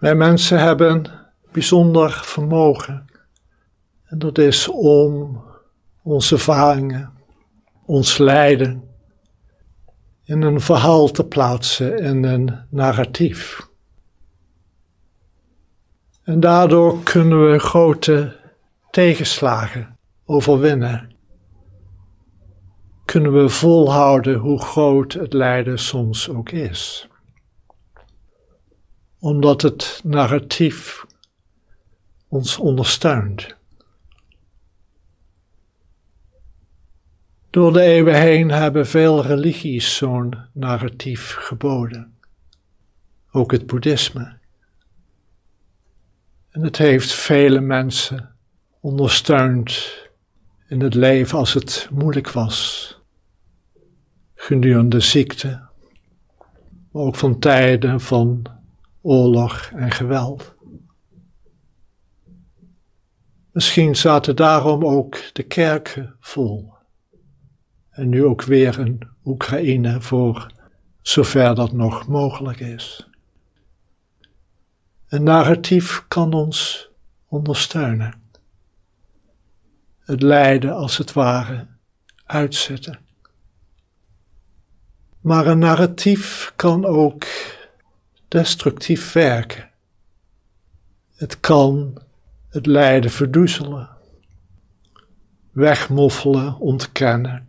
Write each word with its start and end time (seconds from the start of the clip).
Wij 0.00 0.14
mensen 0.14 0.58
hebben 0.58 1.04
bijzonder 1.52 2.10
vermogen. 2.10 3.04
En 4.04 4.18
dat 4.18 4.38
is 4.38 4.68
om 4.68 5.42
onze 6.02 6.34
ervaringen, 6.34 7.12
ons 7.84 8.18
lijden, 8.18 8.88
in 10.24 10.42
een 10.42 10.60
verhaal 10.60 11.10
te 11.10 11.24
plaatsen, 11.24 11.98
in 11.98 12.24
een 12.24 12.58
narratief. 12.70 13.68
En 16.22 16.40
daardoor 16.40 17.02
kunnen 17.02 17.50
we 17.50 17.58
grote 17.58 18.36
tegenslagen 18.90 19.98
overwinnen. 20.24 21.14
Kunnen 23.04 23.32
we 23.32 23.48
volhouden 23.48 24.38
hoe 24.38 24.60
groot 24.60 25.12
het 25.12 25.32
lijden 25.32 25.78
soms 25.78 26.28
ook 26.28 26.50
is. 26.50 27.08
Omdat 29.26 29.62
het 29.62 30.00
narratief 30.04 31.06
ons 32.28 32.58
ondersteunt. 32.58 33.56
Door 37.50 37.72
de 37.72 37.80
eeuwen 37.80 38.20
heen 38.20 38.50
hebben 38.50 38.86
veel 38.86 39.22
religies 39.22 39.96
zo'n 39.96 40.34
narratief 40.52 41.34
geboden. 41.34 42.16
Ook 43.30 43.50
het 43.52 43.66
boeddhisme. 43.66 44.38
En 46.50 46.62
het 46.62 46.76
heeft 46.76 47.12
vele 47.12 47.60
mensen 47.60 48.34
ondersteund 48.80 49.94
in 50.68 50.80
het 50.80 50.94
leven 50.94 51.38
als 51.38 51.54
het 51.54 51.88
moeilijk 51.92 52.30
was. 52.30 53.00
Gedurende 54.34 55.00
ziekte, 55.00 55.48
maar 56.90 57.02
ook 57.02 57.16
van 57.16 57.38
tijden 57.38 58.00
van 58.00 58.55
oorlog 59.06 59.70
en 59.74 59.90
geweld. 59.90 60.54
Misschien 63.52 63.96
zaten 63.96 64.36
daarom 64.36 64.84
ook 64.84 65.18
de 65.32 65.42
kerken 65.42 66.16
vol. 66.20 66.74
En 67.90 68.08
nu 68.08 68.24
ook 68.24 68.42
weer 68.42 68.78
een 68.78 69.08
Oekraïne 69.24 70.00
voor 70.00 70.52
zover 71.02 71.54
dat 71.54 71.72
nog 71.72 72.08
mogelijk 72.08 72.60
is. 72.60 73.08
Een 75.08 75.22
narratief 75.22 76.04
kan 76.08 76.32
ons 76.32 76.88
ondersteunen. 77.28 78.22
Het 79.98 80.22
lijden 80.22 80.74
als 80.74 80.96
het 80.96 81.12
ware 81.12 81.66
uitzetten. 82.24 82.98
Maar 85.20 85.46
een 85.46 85.58
narratief 85.58 86.52
kan 86.56 86.84
ook 86.84 87.26
destructief 88.36 89.12
werken. 89.12 89.70
Het 91.14 91.40
kan 91.40 91.98
het 92.48 92.66
lijden 92.66 93.10
verdoezelen, 93.10 93.88
wegmoffelen, 95.52 96.58
ontkennen. 96.58 97.48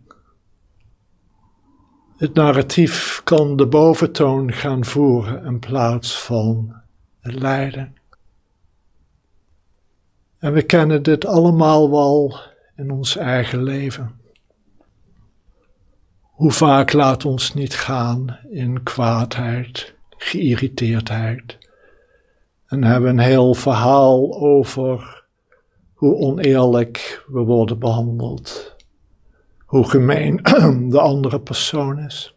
Het 2.16 2.34
narratief 2.34 3.20
kan 3.24 3.56
de 3.56 3.66
boventoon 3.66 4.52
gaan 4.52 4.84
voeren 4.84 5.44
in 5.44 5.58
plaats 5.58 6.22
van 6.22 6.74
het 7.20 7.34
lijden. 7.34 7.96
En 10.38 10.52
we 10.52 10.62
kennen 10.62 11.02
dit 11.02 11.26
allemaal 11.26 11.90
wel 11.90 12.38
in 12.76 12.90
ons 12.90 13.16
eigen 13.16 13.62
leven. 13.62 14.20
Hoe 16.20 16.52
vaak 16.52 16.92
laat 16.92 17.24
ons 17.24 17.54
niet 17.54 17.74
gaan 17.74 18.38
in 18.50 18.82
kwaadheid, 18.82 19.96
geïrriteerdheid. 20.18 21.58
En 22.66 22.84
hebben 22.84 23.10
een 23.10 23.18
heel 23.18 23.54
verhaal 23.54 24.40
over 24.40 25.24
hoe 25.94 26.14
oneerlijk 26.16 27.24
we 27.26 27.40
worden 27.40 27.78
behandeld, 27.78 28.76
hoe 29.64 29.88
gemeen 29.88 30.36
de 30.90 31.00
andere 31.00 31.40
persoon 31.40 31.98
is. 31.98 32.34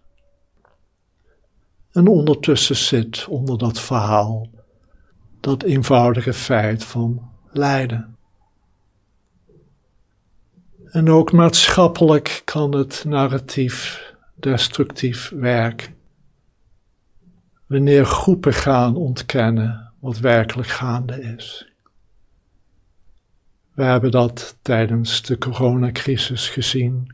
En 1.92 2.08
ondertussen 2.08 2.76
zit 2.76 3.28
onder 3.28 3.58
dat 3.58 3.80
verhaal 3.80 4.50
dat 5.40 5.64
eenvoudige 5.64 6.34
feit 6.34 6.84
van 6.84 7.30
lijden. 7.52 8.16
En 10.86 11.10
ook 11.10 11.32
maatschappelijk 11.32 12.42
kan 12.46 12.76
het 12.76 13.04
narratief 13.08 14.04
destructief 14.36 15.30
werken. 15.30 15.96
Wanneer 17.72 18.06
groepen 18.06 18.54
gaan 18.54 18.96
ontkennen 18.96 19.92
wat 20.00 20.18
werkelijk 20.20 20.68
gaande 20.68 21.22
is. 21.22 21.72
We 23.74 23.84
hebben 23.84 24.12
dat 24.12 24.58
tijdens 24.62 25.22
de 25.22 25.38
coronacrisis 25.38 26.50
gezien. 26.50 27.14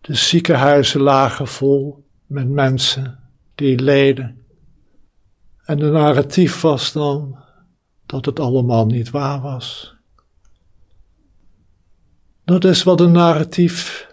De 0.00 0.14
ziekenhuizen 0.14 1.00
lagen 1.00 1.46
vol 1.46 2.04
met 2.26 2.48
mensen 2.48 3.18
die 3.54 3.80
leden. 3.80 4.44
En 5.64 5.78
de 5.78 5.90
narratief 5.90 6.60
was 6.60 6.92
dan 6.92 7.38
dat 8.06 8.24
het 8.24 8.40
allemaal 8.40 8.86
niet 8.86 9.10
waar 9.10 9.40
was. 9.40 9.96
Dat 12.44 12.64
is 12.64 12.82
wat 12.82 13.00
een 13.00 13.12
narratief 13.12 14.08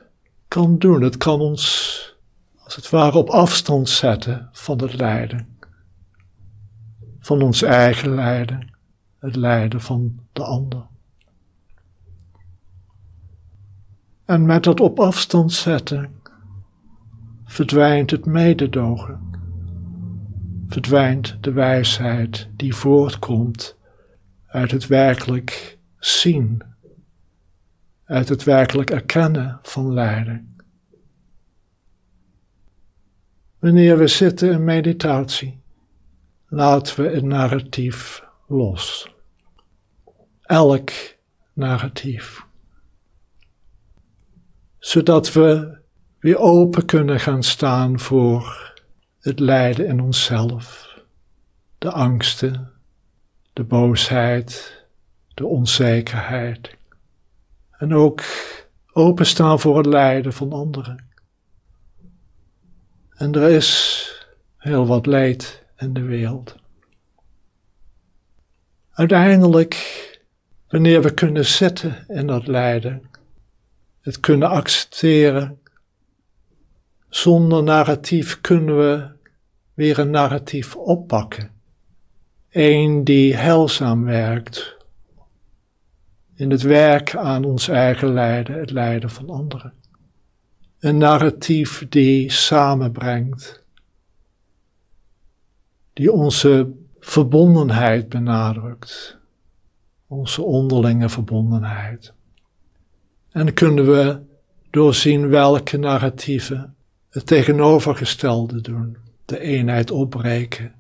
kan 0.48 0.78
doen. 0.78 1.02
Het 1.02 1.18
kan 1.18 1.40
ons 1.40 2.05
als 2.66 2.76
het 2.76 2.90
ware 2.90 3.18
op 3.18 3.30
afstand 3.30 3.90
zetten 3.90 4.50
van 4.52 4.82
het 4.82 4.94
lijden. 4.94 5.48
Van 7.20 7.42
ons 7.42 7.62
eigen 7.62 8.16
lijden, 8.16 8.74
het 9.20 9.36
lijden 9.36 9.82
van 9.82 10.20
de 10.34 10.44
ander. 10.44 10.86
En 14.26 14.46
met 14.46 14.64
dat 14.64 14.80
op 14.80 15.00
afstand 15.00 15.52
zetten 15.52 16.22
verdwijnt 17.46 18.12
het 18.12 18.26
mededogen, 18.26 19.20
verdwijnt 20.68 21.38
de 21.42 21.52
wijsheid 21.52 22.50
die 22.56 22.76
voortkomt 22.76 23.78
uit 24.48 24.72
het 24.72 24.88
werkelijk 24.88 25.78
zien, 25.98 26.62
uit 28.06 28.30
het 28.30 28.44
werkelijk 28.44 28.90
erkennen 28.90 29.60
van 29.62 29.94
lijden. 29.94 30.55
Wanneer 33.66 33.98
we 33.98 34.08
zitten 34.08 34.52
in 34.52 34.64
meditatie, 34.64 35.60
laten 36.48 37.04
we 37.04 37.10
het 37.10 37.24
narratief 37.24 38.24
los. 38.48 39.14
Elk 40.42 40.92
narratief. 41.54 42.46
Zodat 44.78 45.34
we 45.34 45.78
weer 46.20 46.38
open 46.38 46.86
kunnen 46.86 47.20
gaan 47.20 47.44
staan 47.44 48.00
voor 48.00 48.74
het 49.20 49.40
lijden 49.40 49.88
in 49.88 50.00
onszelf, 50.02 50.96
de 51.78 51.92
angsten, 51.92 52.72
de 53.54 53.64
boosheid, 53.64 54.84
de 55.34 55.46
onzekerheid. 55.46 56.76
En 57.72 57.94
ook 57.94 58.24
openstaan 58.92 59.60
voor 59.60 59.78
het 59.78 59.86
lijden 59.86 60.34
van 60.34 60.54
anderen. 60.54 61.14
En 63.16 63.34
er 63.34 63.50
is 63.50 64.10
heel 64.58 64.86
wat 64.88 65.06
leed 65.06 65.64
in 65.78 65.94
de 65.94 66.02
wereld. 66.02 66.56
Uiteindelijk, 68.92 69.76
wanneer 70.68 71.02
we 71.02 71.14
kunnen 71.14 71.46
zitten 71.46 72.06
in 72.08 72.28
dat 72.28 72.48
lijden, 72.48 73.10
het 74.02 74.20
kunnen 74.20 74.50
accepteren, 74.50 75.60
zonder 77.10 77.64
narratief 77.64 78.42
kunnen 78.42 78.78
we 78.78 79.08
weer 79.74 80.00
een 80.00 80.10
narratief 80.10 80.76
oppakken. 80.76 81.52
Een 82.50 83.04
die 83.04 83.36
heilzaam 83.36 84.04
werkt 84.04 84.76
in 86.36 86.52
het 86.52 86.62
werk 86.62 87.16
aan 87.16 87.44
ons 87.44 87.68
eigen 87.68 88.14
lijden, 88.14 88.60
het 88.60 88.72
lijden 88.72 89.10
van 89.10 89.30
anderen. 89.30 89.74
Een 90.86 90.98
narratief 90.98 91.86
die 91.90 92.32
samenbrengt, 92.32 93.64
die 95.94 96.12
onze 96.12 96.72
verbondenheid 97.00 98.10
benadrukt, 98.10 99.18
onze 100.08 100.42
onderlinge 100.42 101.10
verbondenheid. 101.10 102.14
En 103.32 103.54
kunnen 103.54 103.86
we 103.86 104.22
doorzien 104.70 105.30
welke 105.30 105.78
narratieven 105.78 106.76
het 107.10 107.26
tegenovergestelde 107.28 108.62
doen, 108.62 108.98
de 109.26 109.40
eenheid 109.40 109.92
opbreken, 109.92 110.76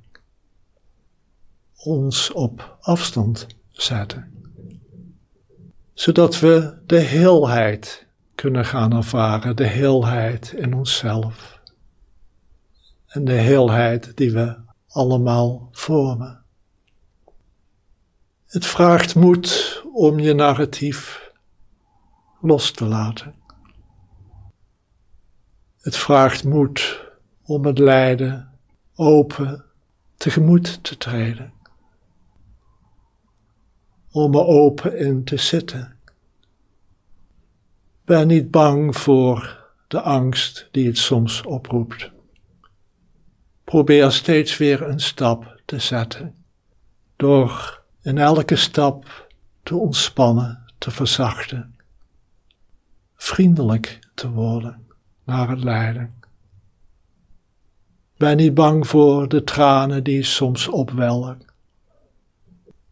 ons 1.75 2.31
op 2.31 2.77
afstand 2.81 3.47
zetten, 3.71 4.31
zodat 5.93 6.39
we 6.39 6.77
de 6.85 6.99
heelheid 6.99 8.05
kunnen 8.35 8.65
gaan 8.65 8.93
ervaren, 8.93 9.55
de 9.55 9.67
heelheid 9.67 10.51
in 10.51 10.73
onszelf. 10.73 11.59
En 13.07 13.25
de 13.25 13.33
heelheid 13.33 14.17
die 14.17 14.31
we 14.31 14.57
allemaal 14.87 15.69
voor 15.71 16.17
me. 16.17 16.35
Het 18.45 18.65
vraagt 18.65 19.15
moed 19.15 19.81
om 19.93 20.19
je 20.19 20.33
narratief 20.33 21.31
los 22.41 22.71
te 22.71 22.85
laten. 22.85 23.35
Het 25.81 25.95
vraagt 25.95 26.43
moed 26.43 27.03
om 27.43 27.65
het 27.65 27.77
lijden 27.77 28.49
open 28.95 29.65
tegemoet 30.17 30.83
te 30.83 30.97
treden. 30.97 31.53
Om 34.11 34.35
er 34.35 34.45
open 34.45 34.99
in 34.99 35.23
te 35.23 35.37
zitten. 35.37 35.94
Ben 38.05 38.27
niet 38.27 38.51
bang 38.51 38.97
voor 38.97 39.65
de 39.87 40.01
angst 40.01 40.67
die 40.71 40.87
het 40.87 40.97
soms 40.97 41.41
oproept. 41.41 42.11
Probeer 43.63 44.11
steeds 44.11 44.57
weer 44.57 44.81
een 44.81 44.99
stap 44.99 45.61
te 45.65 45.79
zetten. 45.79 46.35
Door 47.15 47.81
in 48.01 48.17
elke 48.17 48.55
stap 48.55 49.27
te 49.63 49.75
ontspannen, 49.75 50.63
te 50.77 50.91
verzachten. 50.91 51.75
Vriendelijk 53.15 53.99
te 54.13 54.29
worden 54.29 54.87
naar 55.23 55.49
het 55.49 55.63
lijden. 55.63 56.13
Ben 58.17 58.37
niet 58.37 58.53
bang 58.53 58.87
voor 58.87 59.27
de 59.27 59.43
tranen 59.43 60.03
die 60.03 60.23
soms 60.23 60.67
opwellen. 60.67 61.41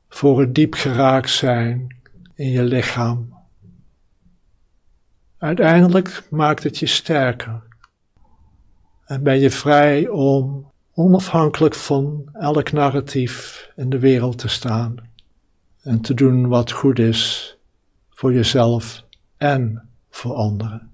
Voor 0.09 0.39
het 0.39 0.55
diep 0.55 0.73
geraakt 0.73 1.29
zijn 1.29 1.95
in 2.35 2.49
je 2.49 2.63
lichaam. 2.63 3.42
Uiteindelijk 5.43 6.23
maakt 6.29 6.63
het 6.63 6.77
je 6.77 6.85
sterker. 6.85 7.61
En 9.05 9.23
ben 9.23 9.39
je 9.39 9.51
vrij 9.51 10.07
om 10.07 10.71
onafhankelijk 10.93 11.75
van 11.75 12.29
elk 12.33 12.71
narratief 12.71 13.67
in 13.75 13.89
de 13.89 13.99
wereld 13.99 14.37
te 14.37 14.47
staan. 14.47 14.95
En 15.81 16.01
te 16.01 16.13
doen 16.13 16.47
wat 16.47 16.71
goed 16.71 16.99
is 16.99 17.55
voor 18.09 18.33
jezelf 18.33 19.05
en 19.37 19.89
voor 20.09 20.33
anderen. 20.33 20.92